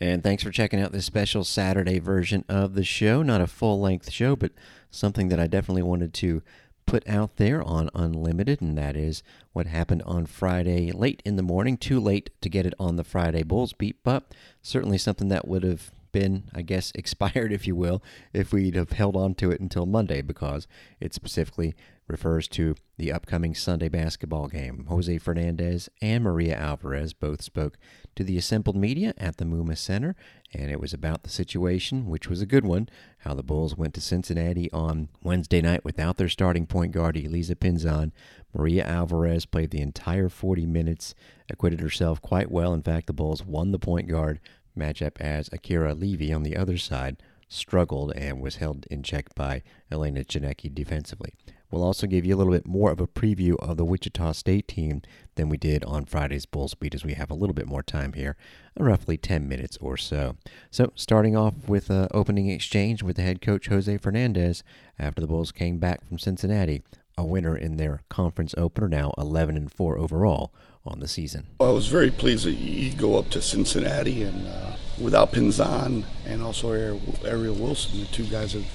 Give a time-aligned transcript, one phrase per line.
[0.00, 3.22] And thanks for checking out this special Saturday version of the show.
[3.22, 4.52] Not a full length show, but
[4.90, 6.42] something that I definitely wanted to
[6.86, 11.42] put out there on Unlimited, and that is what happened on Friday late in the
[11.42, 11.76] morning.
[11.76, 14.24] Too late to get it on the Friday Bulls beat, but
[14.62, 18.02] certainly something that would have been, I guess, expired, if you will,
[18.32, 20.66] if we'd have held on to it until Monday, because
[21.00, 21.74] it specifically
[22.10, 24.84] refers to the upcoming Sunday basketball game.
[24.88, 27.78] Jose Fernandez and Maria Alvarez both spoke
[28.16, 30.16] to the assembled media at the Muma Center,
[30.52, 32.88] and it was about the situation, which was a good one,
[33.18, 37.54] how the Bulls went to Cincinnati on Wednesday night without their starting point guard, Elisa
[37.54, 38.12] Pinzan.
[38.52, 41.14] Maria Alvarez played the entire 40 minutes,
[41.48, 42.74] acquitted herself quite well.
[42.74, 44.40] In fact, the Bulls won the point guard
[44.80, 47.16] matchup as Akira Levy on the other side
[47.50, 51.34] struggled and was held in check by Elena Tsineke defensively.
[51.70, 54.66] We'll also give you a little bit more of a preview of the Wichita State
[54.66, 55.02] team
[55.36, 58.14] than we did on Friday's Bulls Beat as we have a little bit more time
[58.14, 58.36] here,
[58.78, 60.36] uh, roughly 10 minutes or so.
[60.70, 64.64] So, starting off with an opening exchange with the head coach Jose Fernandez
[64.98, 66.82] after the Bulls came back from Cincinnati,
[67.20, 70.52] a winner in their conference opener, now 11 and 4 overall
[70.84, 71.46] on the season.
[71.60, 76.04] Well, I was very pleased that you go up to Cincinnati and uh, without Pinzan
[76.26, 78.66] and also Ariel Wilson, the two guys have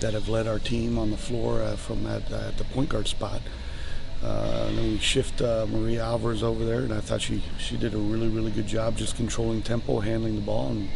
[0.00, 3.06] that have led our team on the floor uh, from that uh, the point guard
[3.06, 3.40] spot.
[4.22, 7.76] Uh, and then we shift uh, Maria Alvarez over there, and I thought she she
[7.76, 10.88] did a really really good job just controlling tempo, handling the ball, and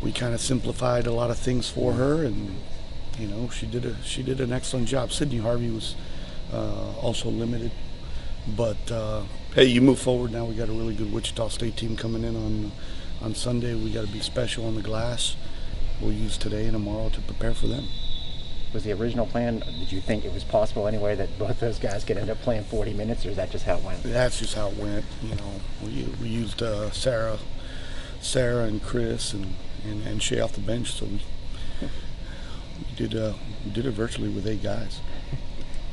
[0.00, 2.56] we kind of simplified a lot of things for her, and
[3.18, 5.12] you know she did a she did an excellent job.
[5.12, 5.94] Sydney Harvey was
[6.52, 7.70] uh, also limited,
[8.56, 9.22] but uh,
[9.54, 10.44] hey, you move forward now.
[10.44, 12.72] We got a really good Wichita State team coming in on
[13.22, 13.74] on Sunday.
[13.74, 15.36] We got to be special on the glass.
[16.00, 17.84] We'll use today and tomorrow to prepare for them
[18.76, 19.60] was the original plan?
[19.60, 22.64] Did you think it was possible anyway that both those guys could end up playing
[22.64, 24.02] 40 minutes, or is that just how it went?
[24.02, 25.04] That's just how it went.
[25.22, 27.38] You know, we, we used uh, Sarah,
[28.20, 31.20] Sarah and Chris and, and, and Shay off the bench, so we, we
[32.96, 33.34] did uh,
[33.72, 35.00] did it virtually with eight guys.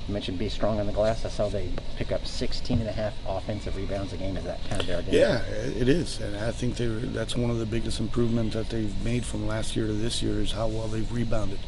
[0.07, 1.23] You mentioned be strong on the glass.
[1.23, 4.35] I saw they pick up 16 and a half offensive rebounds a game.
[4.35, 5.17] Is that kind of their identity?
[5.17, 5.41] Yeah,
[5.81, 9.23] it is, and I think they that's one of the biggest improvements that they've made
[9.23, 11.59] from last year to this year is how well they've rebounded.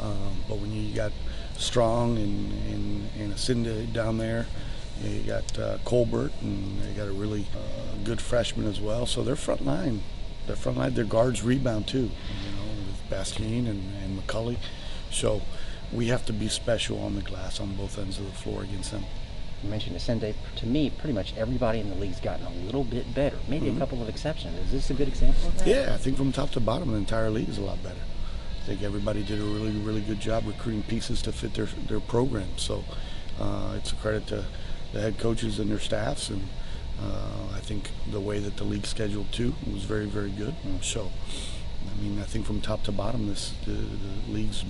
[0.00, 1.12] Um, but when you got
[1.56, 4.46] Strong and, and, and Asinde down there,
[5.02, 9.06] you got uh, Colbert, and they got a really uh, good freshman as well.
[9.06, 10.02] So their front line,
[10.46, 12.63] their front line, their guards rebound too, you know,
[13.14, 14.56] Bastin and, and McCulley.
[15.10, 15.42] So
[15.92, 18.90] we have to be special on the glass on both ends of the floor against
[18.90, 19.04] them.
[19.62, 20.34] You mentioned Asinde.
[20.56, 23.38] To me, pretty much everybody in the league's gotten a little bit better.
[23.48, 23.76] Maybe mm-hmm.
[23.76, 24.58] a couple of exceptions.
[24.66, 25.66] Is this a good example of that?
[25.66, 28.00] Yeah, I think from top to bottom, the entire league is a lot better.
[28.62, 32.00] I think everybody did a really, really good job recruiting pieces to fit their, their
[32.00, 32.48] program.
[32.56, 32.84] So
[33.40, 34.44] uh, it's a credit to
[34.92, 36.30] the head coaches and their staffs.
[36.30, 36.42] And
[37.00, 40.54] uh, I think the way that the league scheduled too was very, very good.
[40.82, 41.10] So,
[41.90, 44.64] I mean, I think from top to bottom, this the, the league's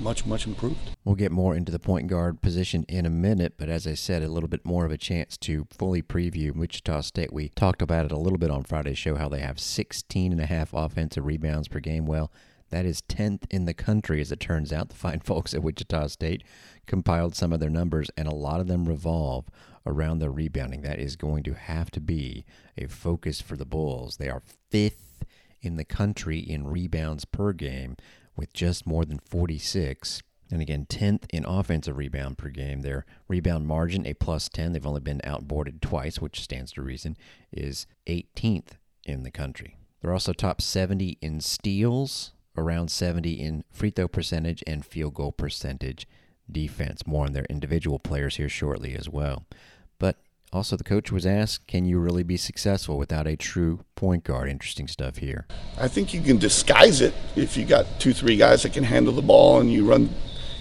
[0.00, 0.90] much, much improved.
[1.04, 4.22] We'll get more into the point guard position in a minute, but as I said,
[4.22, 7.32] a little bit more of a chance to fully preview Wichita State.
[7.32, 10.40] We talked about it a little bit on Friday's show, how they have 16 and
[10.40, 12.06] a half offensive rebounds per game.
[12.06, 12.30] Well,
[12.70, 14.88] that is 10th in the country, as it turns out.
[14.88, 16.42] The fine folks at Wichita State
[16.86, 19.46] compiled some of their numbers, and a lot of them revolve
[19.86, 20.82] around their rebounding.
[20.82, 22.44] That is going to have to be
[22.76, 24.16] a focus for the Bulls.
[24.16, 25.07] They are fifth
[25.60, 27.96] in the country in rebounds per game
[28.36, 30.22] with just more than 46.
[30.50, 32.80] And again, 10th in offensive rebound per game.
[32.80, 37.16] Their rebound margin, a plus 10, they've only been outboarded twice, which stands to reason,
[37.52, 38.72] is 18th
[39.04, 39.76] in the country.
[40.00, 45.32] They're also top 70 in steals, around 70 in free throw percentage and field goal
[45.32, 46.06] percentage
[46.50, 47.06] defense.
[47.06, 49.44] More on their individual players here shortly as well.
[50.52, 54.48] Also, the coach was asked, can you really be successful without a true point guard?
[54.48, 55.46] Interesting stuff here.
[55.78, 59.12] I think you can disguise it if you got two, three guys that can handle
[59.12, 60.08] the ball and you run,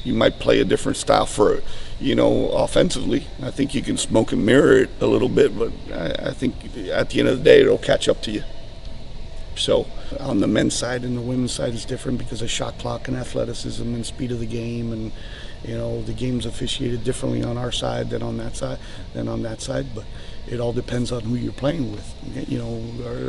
[0.04, 1.62] you might play a different style for,
[2.02, 3.28] you know, offensively.
[3.42, 6.56] I think you can smoke and mirror it a little bit, but I, I think
[6.90, 8.44] at the end of the day, it'll catch up to you.
[9.56, 9.88] So
[10.20, 13.18] on the men's side and the women's side is different because of shot clock and
[13.18, 15.12] athleticism and speed of the game and
[15.64, 18.80] you know the game's officiated differently on our side than on that side
[19.14, 20.06] than on that side but
[20.48, 22.50] it all depends on who you're playing with.
[22.50, 22.76] You know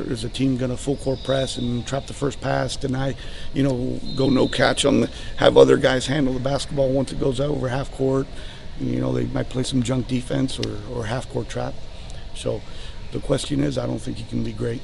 [0.06, 3.16] is a team going to full court press and trap the first pass deny
[3.54, 7.20] you know go no catch on the have other guys handle the basketball once it
[7.20, 8.26] goes over half court?
[8.80, 11.74] You know they might play some junk defense or, or half court trap.
[12.34, 12.60] So
[13.12, 14.82] the question is i don't think you can be great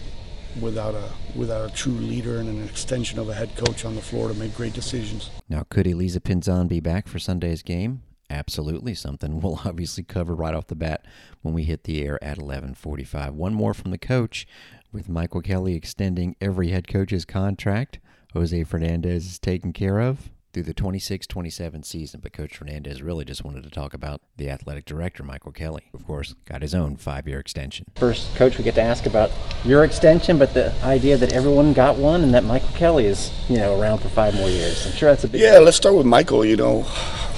[0.61, 4.01] without a without a true leader and an extension of a head coach on the
[4.01, 5.31] floor to make great decisions.
[5.49, 8.03] Now, could Elisa Pinzan be back for Sunday's game?
[8.31, 11.05] Absolutely, something we'll obviously cover right off the bat
[11.43, 13.33] when we hit the air at 11:45.
[13.33, 14.47] One more from the coach
[14.93, 17.99] With Michael Kelly extending every head coach's contract,
[18.33, 22.21] Jose Fernandez is taken care of through the 26 27 season.
[22.23, 25.83] But Coach Fernandez really just wanted to talk about the athletic director, Michael Kelly.
[25.93, 27.87] Of course, got his own five year extension.
[27.97, 29.31] First, Coach, we get to ask about
[29.65, 33.59] your extension, but the idea that everyone got one and that Michael Kelly is, you
[33.59, 34.87] know, around for five more years.
[34.87, 35.41] I'm sure that's a big.
[35.41, 36.45] Yeah, let's start with Michael.
[36.45, 36.87] You know,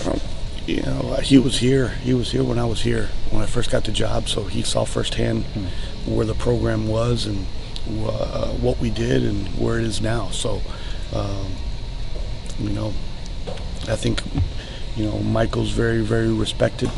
[0.07, 0.21] um,
[0.67, 1.89] you know, he was here.
[1.89, 4.63] He was here when I was here when I first got the job, so he
[4.63, 6.15] saw firsthand mm-hmm.
[6.15, 7.47] where the program was and
[7.89, 10.29] uh, what we did and where it is now.
[10.31, 10.61] So,
[11.15, 11.47] um,
[12.59, 12.93] you know,
[13.89, 14.23] I think,
[14.97, 16.91] you know, Michael's very, very respected,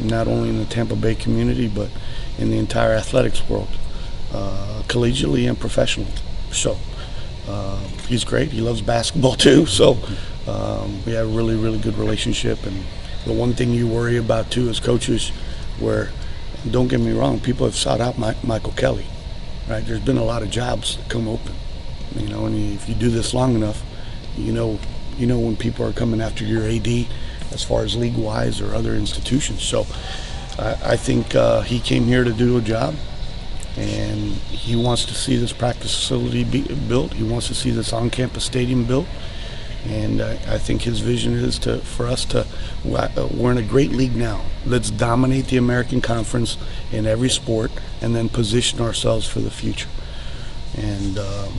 [0.00, 1.90] not only in the Tampa Bay community, but
[2.38, 3.68] in the entire athletics world,
[4.32, 6.12] uh, collegially and professionally.
[6.50, 6.76] So,
[7.48, 7.78] uh,
[8.08, 8.50] he's great.
[8.50, 9.66] He loves basketball too.
[9.66, 9.98] So,
[10.46, 12.64] um, we have a really, really good relationship.
[12.66, 12.84] And
[13.26, 15.30] the one thing you worry about too as coaches,
[15.78, 16.10] where,
[16.70, 19.06] don't get me wrong, people have sought out Michael Kelly
[19.68, 19.84] right?
[19.84, 21.54] There's been a lot of jobs that come open,
[22.16, 23.82] you know, and if you do this long enough,
[24.36, 24.78] you know,
[25.22, 27.06] you know when people are coming after your AD,
[27.52, 29.62] as far as league wise or other institutions.
[29.62, 29.86] So,
[30.58, 32.96] I, I think uh, he came here to do a job,
[33.76, 37.12] and he wants to see this practice facility be built.
[37.14, 39.06] He wants to see this on-campus stadium built.
[39.88, 42.46] And uh, I think his vision is to for us to
[42.84, 44.44] we're in a great league now.
[44.66, 46.56] Let's dominate the American Conference
[46.92, 47.70] in every sport,
[48.00, 49.88] and then position ourselves for the future.
[50.76, 51.52] And um,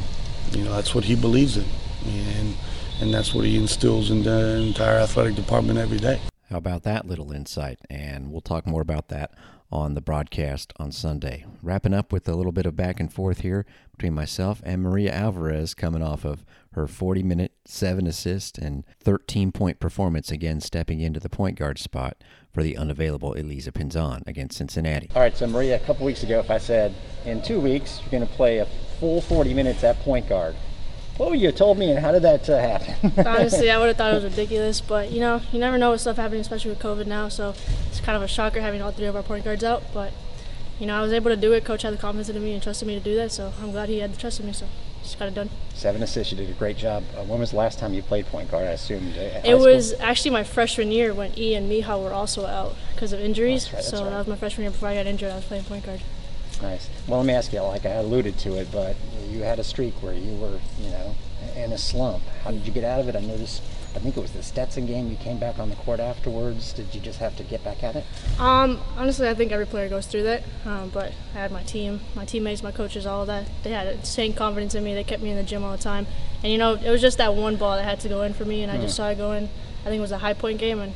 [0.51, 1.65] you know that's what he believes in,
[2.07, 2.55] and
[3.01, 6.19] and that's what he instills in the entire athletic department every day.
[6.49, 7.79] How about that little insight?
[7.89, 9.31] And we'll talk more about that
[9.71, 11.45] on the broadcast on Sunday.
[11.63, 15.11] Wrapping up with a little bit of back and forth here between myself and Maria
[15.11, 20.99] Alvarez coming off of her 40 minute, 7 assist, and 13 point performance again, stepping
[20.99, 22.23] into the point guard spot
[22.53, 25.09] for the unavailable Elisa Pinzan against Cincinnati.
[25.15, 26.93] All right, so Maria, a couple weeks ago, if I said
[27.25, 28.67] in two weeks you're going to play a
[28.99, 30.55] full 40 minutes at point guard,
[31.17, 33.13] what would you have told me, and how did that uh, happen?
[33.27, 35.99] Honestly, I would have thought it was ridiculous, but you know, you never know what
[35.99, 37.29] stuff happening, especially with COVID now.
[37.29, 37.53] So
[37.87, 39.83] it's kind of a shocker having all three of our point guards out.
[39.93, 40.11] But
[40.79, 41.65] you know, I was able to do it.
[41.65, 43.89] Coach had the confidence in me and trusted me to do that, so I'm glad
[43.89, 44.53] he had the trust in me.
[44.53, 44.67] So
[45.03, 45.49] just got it done.
[45.75, 46.31] Seven assists.
[46.31, 47.03] You did a great job.
[47.15, 48.67] Uh, when was the last time you played point guard?
[48.67, 49.15] I assumed.
[49.15, 53.19] It was actually my freshman year when E and Miha were also out because of
[53.19, 53.71] injuries.
[53.71, 54.09] Right, so right.
[54.09, 55.31] that was my freshman year before I got injured.
[55.31, 56.01] I was playing point guard.
[56.63, 56.89] Nice.
[57.07, 57.61] Well, let me ask you.
[57.61, 58.95] Like I alluded to it, but
[59.29, 61.13] you had a streak where you were, you know,
[61.57, 62.23] in a slump.
[62.43, 63.15] How did you get out of it?
[63.17, 63.61] I noticed.
[63.95, 65.11] I think it was the Stetson game.
[65.11, 66.73] You came back on the court afterwards.
[66.73, 68.05] Did you just have to get back at it?
[68.39, 70.43] Um, honestly, I think every player goes through that.
[70.65, 73.47] Um, but I had my team, my teammates, my coaches, all of that.
[73.61, 74.95] They had insane confidence in me.
[74.95, 76.07] They kept me in the gym all the time.
[76.41, 78.45] And you know, it was just that one ball that had to go in for
[78.45, 79.03] me, and I just hmm.
[79.03, 79.43] saw it go in.
[79.81, 80.93] I think it was a high point game, and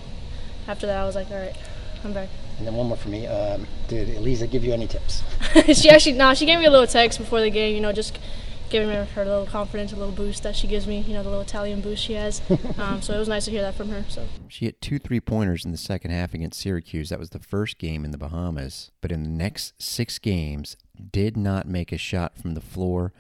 [0.68, 1.56] after that, I was like, all right,
[2.04, 2.30] I'm back.
[2.58, 3.28] And then one more for me.
[3.28, 5.24] Um, did Elisa give you any tips?
[5.74, 7.76] she actually, no, she gave me a little text before the game.
[7.76, 8.18] You know, just
[8.70, 11.02] giving her her little confidence, a little boost that she gives me.
[11.02, 12.42] You know, the little Italian boost she has.
[12.78, 14.06] Um, so it was nice to hear that from her.
[14.08, 17.10] So she hit two three pointers in the second half against Syracuse.
[17.10, 18.92] That was the first game in the Bahamas.
[19.02, 20.78] But in the next six games,
[21.12, 23.14] did not make a shot from the floor.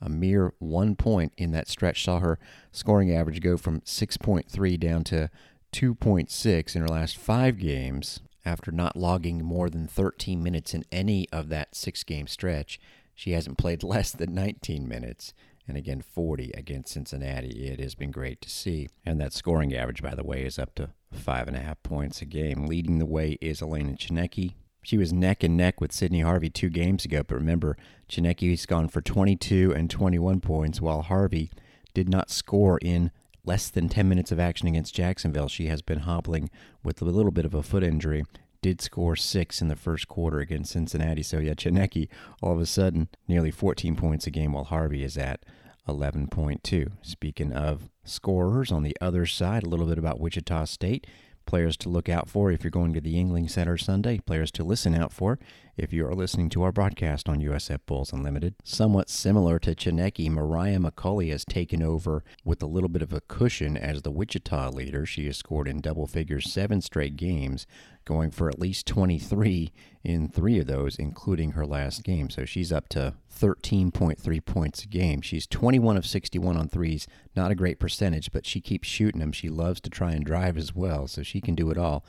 [0.00, 2.38] A mere one point in that stretch saw her
[2.72, 5.30] scoring average go from 6.3 down to
[5.72, 11.28] 2.6 in her last five games after not logging more than 13 minutes in any
[11.30, 12.80] of that six game stretch.
[13.14, 15.34] She hasn't played less than 19 minutes,
[15.66, 17.68] and again 40 against Cincinnati.
[17.68, 18.88] It has been great to see.
[19.04, 22.20] And that scoring average, by the way, is up to five and a half points
[22.22, 22.66] a game.
[22.66, 24.54] Leading the way is Elena Tsineke.
[24.82, 28.88] She was neck and neck with Sydney Harvey two games ago, but remember, Tsineke's gone
[28.88, 31.50] for 22 and 21 points, while Harvey
[31.94, 33.10] did not score in
[33.44, 35.48] less than 10 minutes of action against Jacksonville.
[35.48, 36.50] She has been hobbling
[36.82, 38.24] with a little bit of a foot injury
[38.64, 41.22] did score six in the first quarter against Cincinnati.
[41.22, 42.08] So, yeah, Tsineke,
[42.40, 45.44] all of a sudden, nearly 14 points a game, while Harvey is at
[45.86, 46.92] 11.2.
[47.02, 51.06] Speaking of scorers on the other side, a little bit about Wichita State.
[51.46, 54.18] Players to look out for if you're going to the Yuengling Center Sunday.
[54.18, 55.38] Players to listen out for
[55.76, 58.54] if you are listening to our broadcast on USF Bulls Unlimited.
[58.64, 63.20] Somewhat similar to Tsineke, Mariah McCauley has taken over with a little bit of a
[63.20, 65.04] cushion as the Wichita leader.
[65.04, 67.66] She has scored in double figures seven straight games,
[68.04, 72.30] going for at least 23 in three of those, including her last game.
[72.30, 75.20] So she's up to 13.3 points a game.
[75.20, 77.06] She's 21 of 61 on threes.
[77.34, 79.32] Not a great percentage, but she keeps shooting them.
[79.32, 82.04] She loves to try and drive as well, so she can do it all.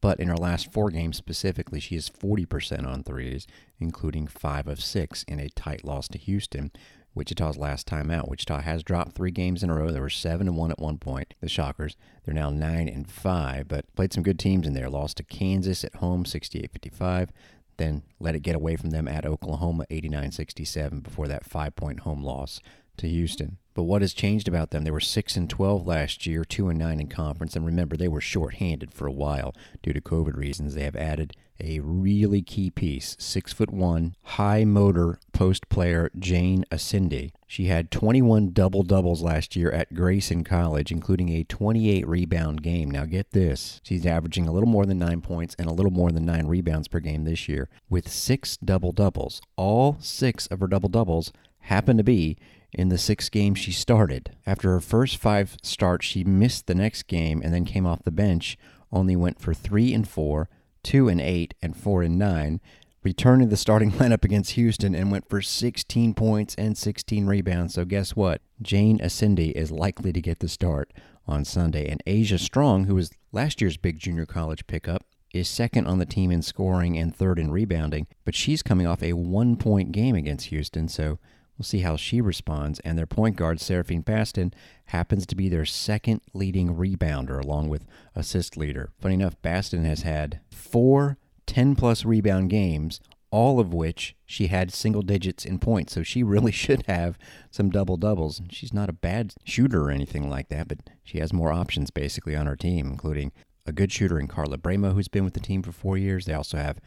[0.00, 3.46] But in her last four games specifically, she is 40% on threes,
[3.80, 6.70] including five of six in a tight loss to Houston.
[7.18, 8.28] Wichita's last time out.
[8.28, 9.90] Wichita has dropped three games in a row.
[9.90, 11.34] They were seven and one at one point.
[11.40, 11.96] The Shockers.
[12.24, 14.88] They're now nine and five, but played some good teams in there.
[14.88, 17.30] Lost to Kansas at home, 68-55.
[17.76, 22.00] then let it get away from them at Oklahoma 89 67 before that five point
[22.00, 22.60] home loss
[22.98, 23.58] to Houston.
[23.78, 24.82] But what has changed about them?
[24.82, 28.08] They were 6 and 12 last year, 2 and 9 in conference, and remember they
[28.08, 29.54] were short-handed for a while
[29.84, 30.74] due to COVID reasons.
[30.74, 36.64] They have added a really key piece, 6 foot 1, high motor post player Jane
[36.72, 37.30] Asinde.
[37.46, 42.90] She had 21 double doubles last year at Grayson College, including a 28 rebound game.
[42.90, 46.10] Now, get this she's averaging a little more than nine points and a little more
[46.10, 49.40] than nine rebounds per game this year with six double doubles.
[49.54, 52.36] All six of her double doubles happen to be
[52.72, 54.36] in the six games she started.
[54.46, 58.10] After her first five starts, she missed the next game and then came off the
[58.10, 58.58] bench,
[58.92, 60.48] only went for three and four,
[60.82, 62.60] two and eight, and four and nine.
[63.02, 67.74] Returned to the starting lineup against Houston and went for 16 points and 16 rebounds.
[67.74, 68.42] So, guess what?
[68.60, 70.92] Jane Asinde is likely to get the start
[71.26, 71.88] on Sunday.
[71.88, 76.06] And Asia Strong, who was last year's big junior college pickup, is second on the
[76.06, 80.14] team in scoring and third in rebounding, but she's coming off a one point game
[80.14, 81.18] against Houston, so
[81.58, 82.78] We'll see how she responds.
[82.80, 84.52] And their point guard, Seraphine Bastin,
[84.86, 87.84] happens to be their second leading rebounder, along with
[88.14, 88.90] assist leader.
[89.00, 93.00] Funny enough, Bastin has had four 10 plus rebound games,
[93.30, 95.94] all of which she had single digits in points.
[95.94, 97.18] So she really should have
[97.50, 98.40] some double doubles.
[98.50, 102.36] She's not a bad shooter or anything like that, but she has more options basically
[102.36, 103.32] on her team, including
[103.66, 106.24] a good shooter in Carla Bremo, who's been with the team for four years.
[106.24, 106.78] They also have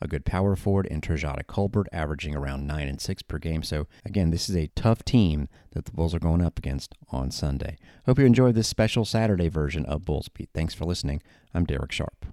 [0.00, 3.62] a good power forward in Trajana Colbert, averaging around 9 and 6 per game.
[3.62, 7.30] So, again, this is a tough team that the Bulls are going up against on
[7.30, 7.76] Sunday.
[8.04, 10.50] Hope you enjoyed this special Saturday version of Bulls Beat.
[10.54, 11.22] Thanks for listening.
[11.54, 12.26] I'm Derek Sharp.